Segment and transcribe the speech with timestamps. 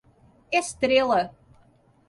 [0.59, 1.31] Estrela